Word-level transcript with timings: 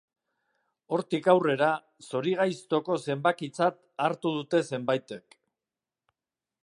Hortik 0.95 1.27
aurrera, 1.33 1.67
zorigaiztoko 2.09 2.97
zenbakitzat 3.09 3.79
hartu 4.07 4.33
dute 4.39 4.63
zenbaitek. 4.75 5.41